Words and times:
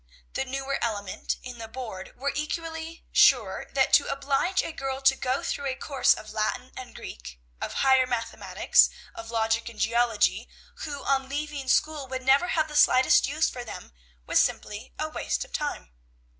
The 0.33 0.45
newer 0.45 0.79
element 0.83 1.37
in 1.43 1.59
the 1.59 1.67
Board 1.67 2.13
were 2.17 2.31
equally 2.33 3.05
sure 3.11 3.67
that 3.71 3.93
to 3.93 4.07
oblige 4.11 4.63
a 4.63 4.71
girl 4.71 4.99
to 5.01 5.15
go 5.15 5.43
through 5.43 5.67
a 5.67 5.75
course 5.75 6.15
of 6.15 6.31
Latin 6.33 6.71
and 6.75 6.95
Greek, 6.95 7.39
of 7.61 7.73
higher 7.85 8.07
mathematics, 8.07 8.89
of 9.13 9.29
logic 9.29 9.69
and 9.69 9.79
geology, 9.79 10.49
who, 10.77 11.03
on 11.03 11.29
leaving 11.29 11.67
school, 11.67 12.07
would 12.07 12.23
never 12.23 12.47
have 12.47 12.67
the 12.67 12.75
slightest 12.75 13.27
use 13.27 13.47
for 13.47 13.63
them, 13.63 13.91
was 14.25 14.39
simply 14.39 14.91
a 14.97 15.07
waste 15.07 15.45
of 15.45 15.53
time. 15.53 15.91